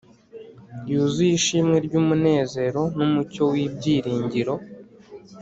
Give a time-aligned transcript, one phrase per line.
[0.89, 4.55] yuzuye ishimwe ry’umunezero n’umucyo w’ibyiringiro